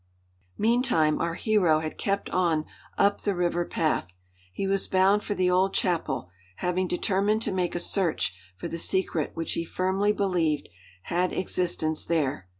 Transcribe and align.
Meantime 0.57 1.21
our 1.21 1.35
hero 1.35 1.79
had 1.81 1.95
kept 1.95 2.27
on 2.31 2.65
up 2.97 3.21
the 3.21 3.35
river 3.35 3.63
path. 3.63 4.07
He 4.51 4.65
was 4.65 4.87
bound 4.87 5.23
for 5.23 5.35
the 5.35 5.51
old 5.51 5.75
chapel, 5.75 6.31
having 6.55 6.87
determined 6.87 7.43
to 7.43 7.51
make 7.51 7.75
a 7.75 7.79
search 7.79 8.35
for 8.57 8.67
the 8.67 8.79
secret 8.79 9.29
which 9.35 9.51
he 9.53 9.63
firmly 9.63 10.11
believed 10.11 10.69
had 11.03 11.31
existence 11.31 12.03
there. 12.03 12.47